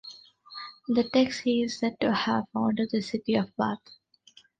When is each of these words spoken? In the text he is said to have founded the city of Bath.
In 0.89 0.95
the 0.95 1.03
text 1.07 1.41
he 1.41 1.61
is 1.61 1.77
said 1.77 1.99
to 1.99 2.11
have 2.11 2.47
founded 2.53 2.89
the 2.91 3.01
city 3.01 3.35
of 3.35 3.55
Bath. 3.55 3.77